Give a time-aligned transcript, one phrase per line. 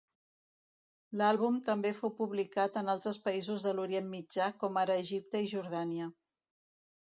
[1.19, 6.11] L'àlbum també fou publicat en altres països de l'Orient Mitjà com ara Egipte i Jordània.